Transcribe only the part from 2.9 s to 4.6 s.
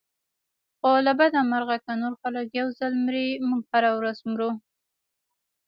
مري موږ هره ورځ مرو.